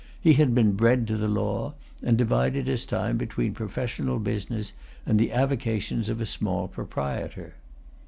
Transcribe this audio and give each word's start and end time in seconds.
He 0.19 0.33
had 0.33 0.55
been 0.55 0.71
bred 0.71 1.05
to 1.09 1.15
the 1.15 1.27
law, 1.27 1.75
and 2.01 2.17
divided 2.17 2.65
his 2.65 2.87
time 2.87 3.17
between 3.17 3.53
professional 3.53 4.17
business 4.17 4.73
and 5.05 5.19
the 5.19 5.31
avocations 5.31 6.09
of 6.09 6.19
a 6.19 6.25
small 6.25 6.67
proprietor. 6.67 7.53